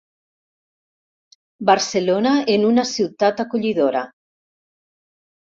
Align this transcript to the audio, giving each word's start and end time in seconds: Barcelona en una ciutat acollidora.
Barcelona 1.71 2.31
en 2.55 2.65
una 2.71 2.87
ciutat 2.93 3.45
acollidora. 3.45 4.03